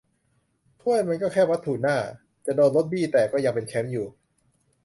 [0.81, 1.97] ถ้วยมันก็แค่วัตถุน่า
[2.45, 4.07] จะโดนรถบี้แตกก็ยังเป็นแชมป์อยู่